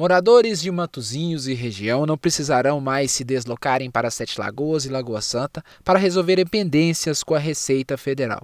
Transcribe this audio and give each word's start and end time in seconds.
Moradores 0.00 0.62
de 0.62 0.70
Matozinhos 0.70 1.46
e 1.46 1.52
região 1.52 2.06
não 2.06 2.16
precisarão 2.16 2.80
mais 2.80 3.10
se 3.10 3.22
deslocarem 3.22 3.90
para 3.90 4.10
Sete 4.10 4.40
Lagoas 4.40 4.86
e 4.86 4.88
Lagoa 4.88 5.20
Santa 5.20 5.62
para 5.84 5.98
resolverem 5.98 6.46
pendências 6.46 7.22
com 7.22 7.34
a 7.34 7.38
Receita 7.38 7.98
Federal. 7.98 8.42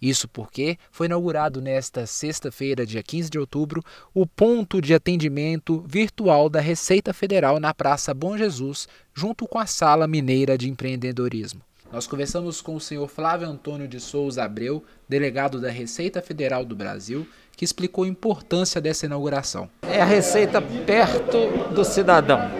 Isso 0.00 0.26
porque 0.26 0.78
foi 0.90 1.04
inaugurado 1.04 1.60
nesta 1.60 2.06
sexta-feira, 2.06 2.86
dia 2.86 3.02
15 3.02 3.28
de 3.28 3.38
outubro, 3.38 3.84
o 4.14 4.26
ponto 4.26 4.80
de 4.80 4.94
atendimento 4.94 5.84
virtual 5.86 6.48
da 6.48 6.62
Receita 6.62 7.12
Federal 7.12 7.60
na 7.60 7.74
Praça 7.74 8.14
Bom 8.14 8.38
Jesus, 8.38 8.88
junto 9.12 9.46
com 9.46 9.58
a 9.58 9.66
Sala 9.66 10.08
Mineira 10.08 10.56
de 10.56 10.70
Empreendedorismo. 10.70 11.60
Nós 11.92 12.06
conversamos 12.06 12.60
com 12.60 12.74
o 12.74 12.80
senhor 12.80 13.06
Flávio 13.08 13.46
Antônio 13.46 13.86
de 13.86 14.00
Souza 14.00 14.42
Abreu, 14.42 14.82
delegado 15.08 15.60
da 15.60 15.70
Receita 15.70 16.22
Federal 16.22 16.64
do 16.64 16.74
Brasil, 16.74 17.24
que 17.56 17.64
explicou 17.64 18.04
a 18.04 18.08
importância 18.08 18.80
dessa 18.80 19.06
inauguração. 19.06 19.68
É 19.82 20.00
a 20.00 20.04
Receita 20.04 20.60
perto 20.60 21.72
do 21.72 21.84
cidadão. 21.84 22.50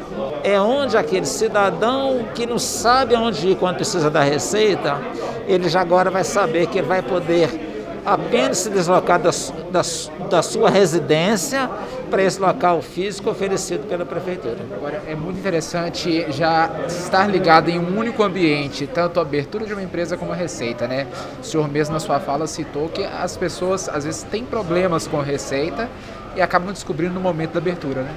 É 0.43 0.61
onde 0.61 0.97
aquele 0.97 1.27
cidadão 1.27 2.27
que 2.35 2.47
não 2.47 2.59
sabe 2.59 3.15
aonde 3.15 3.49
ir 3.49 3.57
quando 3.57 3.77
precisa 3.77 4.11
da 4.11 4.23
Receita, 4.23 5.01
ele 5.47 5.69
já 5.69 5.80
agora 5.80 6.11
vai 6.11 6.25
saber 6.25 6.66
que 6.69 6.79
ele 6.79 6.87
vai 6.87 7.02
poder 7.02 7.73
apenas 8.05 8.59
se 8.59 8.71
deslocar 8.71 9.19
da, 9.19 9.31
da, 9.71 9.83
da 10.29 10.43
sua 10.43 10.71
residência 10.71 11.71
para 12.11 12.23
esse 12.23 12.41
local 12.41 12.80
físico 12.83 13.30
oferecido 13.30 13.89
pela 13.89 14.05
prefeitura. 14.05 14.59
Agora, 14.75 15.03
é 15.07 15.15
muito 15.15 15.39
interessante 15.39 16.27
já 16.30 16.71
estar 16.87 17.27
ligado 17.29 17.69
em 17.71 17.79
um 17.79 17.99
único 17.99 18.23
ambiente, 18.23 18.87
tanto 18.87 19.19
a 19.19 19.23
abertura 19.23 19.67
de 19.67 19.73
uma 19.73 19.83
empresa 19.83 20.17
como 20.17 20.33
a 20.33 20.35
receita, 20.35 20.87
né? 20.87 21.07
O 21.41 21.45
senhor 21.45 21.69
mesmo 21.69 21.95
na 21.95 22.01
sua 22.01 22.21
fala 22.21 22.47
citou 22.47 22.89
que 22.89 23.05
as 23.05 23.37
pessoas 23.37 23.89
às 23.89 24.05
vezes 24.05 24.23
têm 24.23 24.45
problemas 24.45 25.07
com 25.07 25.19
a 25.19 25.23
receita 25.23 25.89
e 26.37 26.43
acabam 26.43 26.73
descobrindo 26.73 27.15
no 27.15 27.21
momento 27.21 27.52
da 27.52 27.59
abertura, 27.59 28.02
né? 28.02 28.15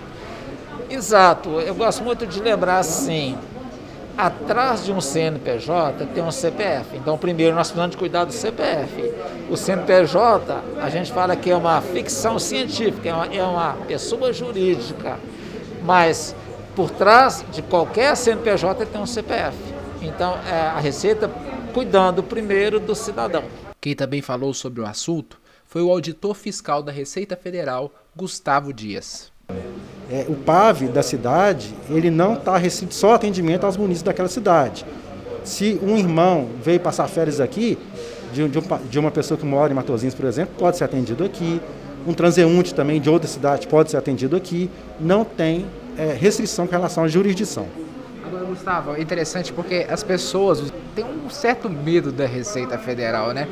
Exato. 0.90 1.60
Eu 1.60 1.76
gosto 1.76 2.04
muito 2.04 2.26
de 2.26 2.40
lembrar 2.40 2.80
assim, 2.80 3.38
atrás 4.18 4.84
de 4.84 4.91
um 4.91 4.99
CNPJ 4.99 6.07
tem 6.07 6.23
um 6.23 6.32
CPF. 6.32 6.98
Então, 6.98 7.18
primeiro 7.18 7.55
nós 7.55 7.68
precisamos 7.68 7.91
de 7.91 7.98
cuidar 7.98 8.26
do 8.26 8.34
CPF. 8.34 9.13
O 9.49 9.55
CNPJ, 9.55 10.63
a 10.82 10.90
gente 10.90 11.12
fala 11.12 11.35
que 11.35 11.51
é 11.51 11.55
uma 11.55 11.79
ficção 11.82 12.40
científica, 12.40 13.10
é 13.10 13.13
uma, 13.13 13.26
é 13.27 13.43
uma 13.43 13.73
pessoa 13.85 14.34
jurídica, 14.34 15.20
mas 15.84 16.35
por 16.76 16.90
trás 16.90 17.45
de 17.51 17.62
qualquer 17.62 18.15
CNPJ 18.15 18.85
tem 18.88 18.99
um 18.99 19.05
CPF. 19.05 19.57
Então, 20.01 20.38
é 20.49 20.62
a 20.62 20.79
Receita 20.79 21.29
cuidando 21.73 22.23
primeiro 22.23 22.79
do 22.79 22.95
cidadão. 22.95 23.43
Quem 23.79 23.95
também 23.95 24.21
falou 24.21 24.54
sobre 24.54 24.82
o 24.82 24.85
assunto 24.85 25.40
foi 25.65 25.82
o 25.82 25.91
auditor 25.91 26.34
fiscal 26.34 26.82
da 26.82 26.91
Receita 26.91 27.35
Federal, 27.35 27.91
Gustavo 28.15 28.73
Dias. 28.73 29.32
É, 30.10 30.26
o 30.30 30.36
PAV 30.36 30.88
da 30.88 31.04
cidade, 31.04 31.74
ele 31.90 32.10
não 32.10 32.34
está 32.34 32.58
restrito 32.58 32.94
só 32.94 33.13
atendimento 33.13 33.66
aos 33.66 33.76
munícipes 33.76 34.04
daquela 34.04 34.30
cidade. 34.30 34.86
Se 35.44 35.80
um 35.84 35.98
irmão 35.98 36.48
veio 36.63 36.80
passar 36.80 37.08
férias 37.08 37.41
aqui, 37.41 37.77
de, 38.34 38.48
de, 38.48 38.60
de 38.90 39.00
uma 39.00 39.12
pessoa 39.12 39.38
que 39.38 39.46
mora 39.46 39.72
em 39.72 39.76
Matozinhos, 39.76 40.16
por 40.16 40.26
exemplo, 40.26 40.55
pode 40.58 40.78
ser 40.78 40.84
atendido 40.84 41.24
aqui. 41.24 41.62
Um 42.05 42.13
transeunte 42.13 42.74
também 42.74 43.02
de 43.02 43.10
outra 43.10 43.28
cidade 43.28 43.68
pode 43.68 43.91
ser 43.91 43.98
atendido 43.98 44.35
aqui. 44.35 44.70
Não 45.00 45.26
tem 45.26 45.66
é, 45.98 46.13
restrição 46.13 46.66
com 46.66 46.72
relação 46.72 47.04
à 47.04 47.08
jurisdição. 47.08 47.68
Agora, 48.26 48.46
Gustavo, 48.46 48.96
é 48.96 49.02
interessante 49.02 49.52
porque 49.54 49.85
as 49.90 50.04
pessoas 50.04 50.72
têm 50.96 51.05
um 51.05 51.30
certo 51.30 51.70
medo 51.70 52.12
da 52.12 52.26
Receita 52.26 52.78
Federal, 52.78 53.34
né? 53.34 53.48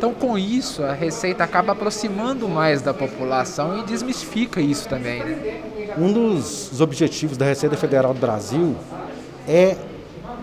Então, 0.00 0.14
com 0.14 0.38
isso, 0.38 0.82
a 0.82 0.94
Receita 0.94 1.44
acaba 1.44 1.72
aproximando 1.72 2.48
mais 2.48 2.80
da 2.80 2.94
população 2.94 3.78
e 3.80 3.82
desmistifica 3.82 4.58
isso 4.58 4.88
também, 4.88 5.22
né? 5.22 5.60
Um 5.98 6.10
dos 6.10 6.80
objetivos 6.80 7.36
da 7.36 7.44
Receita 7.44 7.76
Federal 7.76 8.14
do 8.14 8.18
Brasil 8.18 8.74
é 9.46 9.76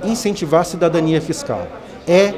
incentivar 0.03 0.61
a 0.61 0.63
cidadania 0.63 1.19
fiscal, 1.19 1.67
é 2.07 2.35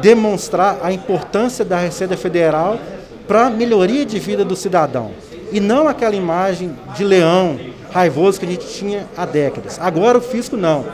demonstrar 0.00 0.78
a 0.84 0.92
importância 0.92 1.64
da 1.64 1.80
Receita 1.80 2.16
Federal 2.16 2.78
para 3.26 3.46
a 3.46 3.50
melhoria 3.50 4.06
de 4.06 4.20
vida 4.20 4.44
do 4.44 4.54
cidadão 4.54 5.10
e 5.50 5.58
não 5.58 5.88
aquela 5.88 6.14
imagem 6.14 6.78
de 6.94 7.02
leão 7.02 7.58
raivoso 7.90 8.38
que 8.38 8.46
a 8.46 8.48
gente 8.48 8.68
tinha 8.68 9.08
há 9.16 9.26
décadas. 9.26 9.80
Agora 9.80 10.16
o 10.16 10.20
fisco 10.20 10.56
não. 10.56 10.84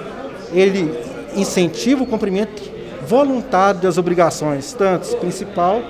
Ele 0.50 0.98
incentiva 1.36 2.04
o 2.04 2.06
cumprimento 2.06 2.77
voluntário 3.08 3.80
das 3.80 3.96
obrigações, 3.96 4.74
tanto 4.74 5.16
principal 5.16 5.82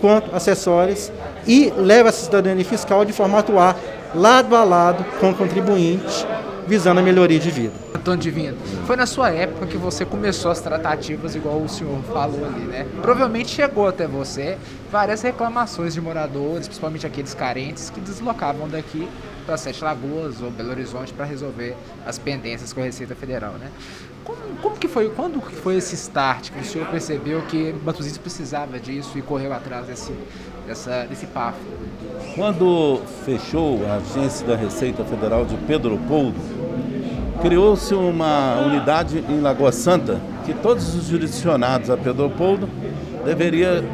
quanto 0.00 0.34
acessórias, 0.36 1.10
e 1.46 1.72
leva 1.76 2.10
a 2.10 2.12
cidadania 2.12 2.64
fiscal 2.64 3.04
de 3.04 3.12
forma 3.12 3.38
a 3.38 3.40
atuar 3.40 3.76
lado 4.14 4.54
a 4.54 4.62
lado 4.62 5.04
com 5.18 5.30
o 5.30 5.34
contribuinte, 5.34 6.26
visando 6.66 7.00
a 7.00 7.02
melhoria 7.02 7.38
de 7.38 7.50
vida. 7.50 7.72
Antônio 7.94 8.20
Divino, 8.20 8.56
foi 8.86 8.94
na 8.94 9.06
sua 9.06 9.30
época 9.30 9.66
que 9.66 9.76
você 9.76 10.04
começou 10.04 10.50
as 10.50 10.60
tratativas, 10.60 11.34
igual 11.34 11.56
o 11.60 11.68
senhor 11.68 11.98
falou 12.12 12.44
ali, 12.44 12.60
né? 12.66 12.86
Provavelmente 13.00 13.50
chegou 13.50 13.88
até 13.88 14.06
você 14.06 14.58
várias 14.92 15.22
reclamações 15.22 15.94
de 15.94 16.00
moradores, 16.00 16.68
principalmente 16.68 17.06
aqueles 17.06 17.34
carentes, 17.34 17.90
que 17.90 18.00
deslocavam 18.00 18.68
daqui 18.68 19.08
para 19.46 19.56
Sete 19.56 19.82
Lagoas 19.82 20.42
ou 20.42 20.50
Belo 20.50 20.70
Horizonte 20.70 21.12
para 21.12 21.24
resolver 21.24 21.76
as 22.04 22.18
pendências 22.18 22.72
com 22.72 22.80
a 22.80 22.84
Receita 22.84 23.14
Federal, 23.14 23.52
né? 23.52 23.70
Como, 24.24 24.38
como, 24.60 24.76
que 24.76 24.88
foi, 24.88 25.08
quando 25.10 25.40
que 25.40 25.54
foi 25.54 25.76
esse 25.76 25.94
start 25.94 26.50
que 26.50 26.58
o 26.58 26.64
senhor 26.64 26.88
percebeu 26.88 27.42
que 27.42 27.72
Matosinhos 27.84 28.18
precisava 28.18 28.78
disso 28.80 29.16
e 29.16 29.22
correu 29.22 29.52
atrás 29.52 29.86
desse, 29.86 30.12
dessa, 30.66 31.04
desse 31.04 31.26
PAF? 31.26 31.56
Quando 32.34 33.00
fechou 33.24 33.86
a 33.86 33.94
agência 33.94 34.44
da 34.44 34.56
Receita 34.56 35.04
Federal 35.04 35.44
de 35.44 35.56
Pedro 35.58 35.90
Leopoldo, 35.90 36.38
criou-se 37.40 37.94
uma 37.94 38.56
unidade 38.66 39.24
em 39.28 39.40
Lagoa 39.40 39.70
Santa 39.70 40.20
que 40.44 40.52
todos 40.54 40.94
os 40.94 41.06
jurisdicionados 41.06 41.88
a 41.88 41.96
Pedro 41.96 42.26
Leopoldo 42.26 42.68
deveria 43.24 43.84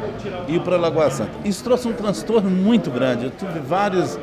ir 0.47 0.61
para 0.61 0.77
Lagoa 0.77 1.11
Santa. 1.11 1.31
Isso 1.45 1.63
trouxe 1.63 1.87
um 1.87 1.93
transtorno 1.93 2.49
muito 2.49 2.89
grande. 2.89 3.25
Eu 3.25 3.31
tive 3.31 3.59
vários 3.59 4.17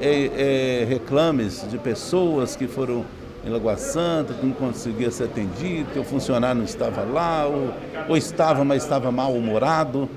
é, 0.00 0.82
é, 0.82 0.84
reclames 0.84 1.64
de 1.68 1.78
pessoas 1.78 2.56
que 2.56 2.66
foram 2.66 3.04
em 3.44 3.50
Lagoa 3.50 3.76
Santa, 3.76 4.34
que 4.34 4.44
não 4.44 4.52
conseguia 4.52 5.10
ser 5.10 5.24
atendido, 5.24 5.90
que 5.92 5.98
o 5.98 6.04
funcionário 6.04 6.58
não 6.58 6.64
estava 6.64 7.02
lá, 7.02 7.46
ou, 7.46 7.72
ou 8.08 8.16
estava, 8.16 8.64
mas 8.64 8.82
estava 8.82 9.10
mal-humorado. 9.10 10.08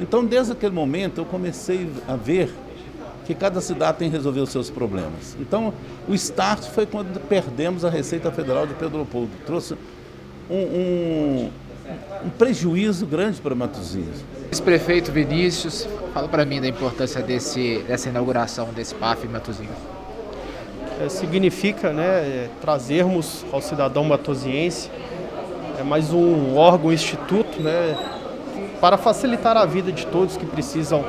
Então, 0.00 0.24
desde 0.24 0.52
aquele 0.52 0.74
momento, 0.74 1.20
eu 1.20 1.24
comecei 1.24 1.88
a 2.08 2.16
ver 2.16 2.50
que 3.26 3.34
cada 3.34 3.60
cidade 3.60 3.98
tem 3.98 4.10
que 4.10 4.16
resolver 4.16 4.40
os 4.40 4.50
seus 4.50 4.70
problemas. 4.70 5.36
Então, 5.38 5.72
o 6.08 6.14
start 6.14 6.64
foi 6.68 6.86
quando 6.86 7.20
perdemos 7.28 7.84
a 7.84 7.90
Receita 7.90 8.30
Federal 8.30 8.66
de 8.66 8.74
Pedro 8.74 8.96
Leopoldo. 8.96 9.30
Trouxe 9.46 9.74
um, 10.48 10.56
um, 10.56 11.50
um 12.24 12.30
prejuízo 12.30 13.06
grande 13.06 13.40
para 13.40 13.54
Matosinhos. 13.54 14.24
Ex-prefeito 14.50 15.12
Vinícius, 15.12 15.86
fala 16.12 16.28
para 16.28 16.44
mim 16.44 16.60
da 16.60 16.68
importância 16.68 17.22
desse, 17.22 17.78
dessa 17.86 18.08
inauguração 18.08 18.68
desse 18.74 18.94
PAF 18.94 19.26
em 19.26 19.30
Matosinhos. 19.30 19.76
É, 21.00 21.08
significa 21.08 21.92
né, 21.92 22.04
é, 22.04 22.48
trazermos 22.60 23.44
ao 23.52 23.62
cidadão 23.62 24.04
matosiense 24.04 24.90
é 25.80 25.82
mais 25.82 26.12
um 26.12 26.58
órgão, 26.58 26.90
um 26.90 26.92
instituto, 26.92 27.58
né, 27.62 27.96
para 28.82 28.98
facilitar 28.98 29.56
a 29.56 29.64
vida 29.64 29.90
de 29.90 30.04
todos 30.06 30.36
que 30.36 30.44
precisam 30.44 31.02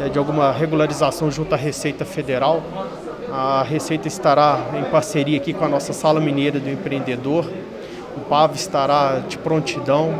é, 0.00 0.08
de 0.08 0.18
alguma 0.18 0.50
regularização 0.50 1.30
junto 1.30 1.54
à 1.54 1.58
Receita 1.58 2.02
Federal. 2.02 2.62
A 3.30 3.62
Receita 3.62 4.08
estará 4.08 4.58
em 4.78 4.84
parceria 4.84 5.36
aqui 5.36 5.52
com 5.52 5.66
a 5.66 5.68
nossa 5.68 5.92
Sala 5.92 6.20
Mineira 6.20 6.58
do 6.58 6.70
Empreendedor. 6.70 7.50
O 8.16 8.20
PAV 8.20 8.54
estará 8.54 9.20
de 9.20 9.38
prontidão 9.38 10.14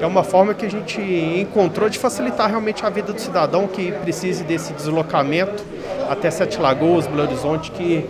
é 0.00 0.06
uma 0.06 0.22
forma 0.22 0.54
que 0.54 0.64
a 0.64 0.70
gente 0.70 1.00
encontrou 1.00 1.88
de 1.88 1.98
facilitar 1.98 2.48
realmente 2.48 2.86
a 2.86 2.90
vida 2.90 3.12
do 3.12 3.20
cidadão 3.20 3.66
que 3.66 3.90
precise 3.90 4.44
desse 4.44 4.72
deslocamento 4.72 5.64
até 6.08 6.30
Sete 6.30 6.58
Lagoas, 6.58 7.06
Belo 7.06 7.22
Horizonte, 7.22 7.70
que 7.70 8.06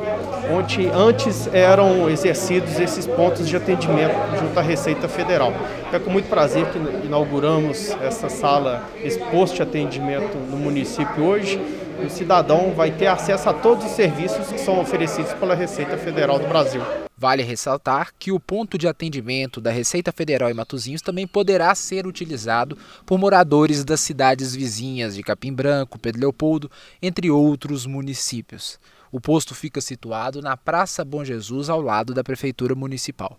onde 0.52 0.88
antes 0.88 1.48
eram 1.52 2.08
exercidos 2.08 2.78
esses 2.78 3.06
pontos 3.06 3.48
de 3.48 3.56
atendimento 3.56 4.14
junto 4.38 4.58
à 4.58 4.62
Receita 4.62 5.08
Federal. 5.08 5.52
É 5.92 5.98
com 5.98 6.10
muito 6.10 6.28
prazer 6.28 6.66
que 6.66 6.78
inauguramos 7.06 7.96
essa 8.02 8.28
sala, 8.28 8.84
esse 9.02 9.18
posto 9.18 9.56
de 9.56 9.62
atendimento 9.62 10.36
no 10.36 10.56
município 10.56 11.24
hoje. 11.24 11.60
O 12.04 12.08
cidadão 12.08 12.72
vai 12.76 12.92
ter 12.92 13.08
acesso 13.08 13.48
a 13.48 13.52
todos 13.52 13.84
os 13.84 13.92
serviços 13.92 14.46
que 14.52 14.60
são 14.60 14.78
oferecidos 14.78 15.32
pela 15.32 15.54
Receita 15.54 15.96
Federal 15.96 16.38
do 16.38 16.46
Brasil. 16.46 16.82
Vale 17.18 17.42
ressaltar 17.42 18.12
que 18.16 18.30
o 18.30 18.38
ponto 18.38 18.78
de 18.78 18.86
atendimento 18.86 19.60
da 19.60 19.72
Receita 19.72 20.12
Federal 20.12 20.48
em 20.48 20.54
Matozinhos 20.54 21.02
também 21.02 21.26
poderá 21.26 21.74
ser 21.74 22.06
utilizado 22.06 22.78
por 23.04 23.18
moradores 23.18 23.84
das 23.84 24.00
cidades 24.00 24.54
vizinhas 24.54 25.16
de 25.16 25.24
Capim 25.24 25.52
Branco, 25.52 25.98
Pedro 25.98 26.20
Leopoldo, 26.20 26.70
entre 27.02 27.28
outros 27.28 27.86
municípios. 27.86 28.78
O 29.10 29.20
posto 29.20 29.52
fica 29.52 29.80
situado 29.80 30.40
na 30.40 30.56
Praça 30.56 31.04
Bom 31.04 31.24
Jesus, 31.24 31.68
ao 31.68 31.80
lado 31.80 32.14
da 32.14 32.22
Prefeitura 32.22 32.76
Municipal. 32.76 33.36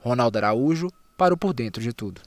Ronaldo 0.00 0.36
Araújo, 0.36 0.90
para 1.16 1.32
o 1.32 1.36
Por 1.36 1.54
Dentro 1.54 1.80
de 1.80 1.94
Tudo. 1.94 2.20